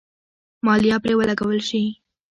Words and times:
مالیه 0.65 0.97
پرې 1.03 1.13
ولګول 1.17 1.59
شي. 1.69 1.83